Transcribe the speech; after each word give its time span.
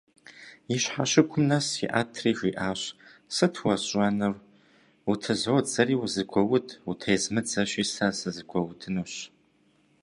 И 0.75 0.77
щхьэщыгум 0.81 1.43
нэс 1.49 1.67
иӏэтри, 1.85 2.31
жиӏащ: 2.37 2.81
«Сыт 3.35 3.53
уэсщӏэнур? 3.63 4.35
Утызодзэри- 5.11 5.95
узэгуоуд, 6.03 6.67
утезмыдзэщи, 6.89 7.83
сэ 7.93 8.07
сызэгуэудынущ». 8.17 9.13